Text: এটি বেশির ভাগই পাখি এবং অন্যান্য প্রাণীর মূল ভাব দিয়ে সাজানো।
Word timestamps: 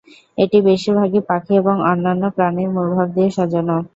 এটি 0.37 0.57
বেশির 0.67 0.95
ভাগই 0.99 1.21
পাখি 1.29 1.53
এবং 1.61 1.75
অন্যান্য 1.91 2.23
প্রাণীর 2.35 2.69
মূল 2.75 2.87
ভাব 2.93 3.07
দিয়ে 3.15 3.29
সাজানো। 3.37 3.77